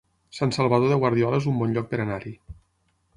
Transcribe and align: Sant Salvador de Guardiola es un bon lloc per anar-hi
Sant 0.35 0.53
Salvador 0.55 0.93
de 0.93 0.97
Guardiola 1.03 1.39
es 1.41 1.47
un 1.51 1.59
bon 1.61 1.75
lloc 1.75 1.91
per 1.91 2.01
anar-hi 2.07 2.33